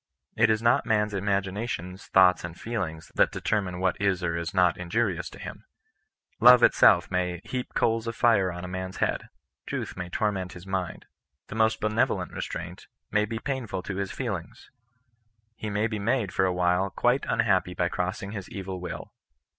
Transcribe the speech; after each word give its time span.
It 0.35 0.49
is 0.49 0.63
not 0.63 0.87
man's 0.87 1.13
imaginations, 1.13 2.07
thoughts, 2.07 2.43
and 2.43 2.59
feelings, 2.59 3.11
that 3.13 3.31
determine 3.31 3.79
what 3.79 4.01
is 4.01 4.23
or 4.23 4.35
is 4.35 4.51
not 4.51 4.75
injurious 4.75 5.29
to 5.29 5.37
him. 5.37 5.63
Love 6.39 6.63
itself 6.63 7.11
may 7.11 7.39
^ 7.41 7.47
heap 7.47 7.75
coals 7.75 8.07
of 8.07 8.15
fire 8.15 8.51
on 8.51 8.65
a 8.65 8.67
man's 8.67 8.97
head." 8.97 9.29
Truth 9.67 9.95
may 9.95 10.09
torment 10.09 10.55
lus 10.55 10.65
mind. 10.65 11.05
The 11.49 11.55
most 11.55 11.79
benevolent 11.81 12.31
restraint 12.33 12.87
may 13.11 13.25
be 13.25 13.37
painful 13.37 13.83
to 13.83 13.93
CH&ISTUN 13.93 13.97
NOK 13.97 14.01
EBSISTANOS. 14.01 14.29
9 14.41 14.41
kk 14.41 14.41
feelings. 14.41 14.69
He 15.55 15.69
may 15.69 15.85
be 15.85 15.99
made, 15.99 16.33
for 16.33 16.45
a 16.45 16.51
while, 16.53 16.89
quite 16.89 17.27
un 17.27 17.41
hi^pj 17.41 17.77
by 17.77 17.87
crossing 17.87 18.31
his 18.31 18.49
evil 18.49 18.79
will. 18.79 19.13